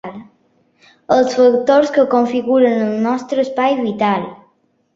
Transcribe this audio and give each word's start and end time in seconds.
Els 1.15 1.35
factors 1.41 1.93
que 1.99 2.07
configuren 2.15 2.81
el 2.89 2.99
nostre 3.09 3.47
espai 3.47 3.79
vital. 3.87 4.29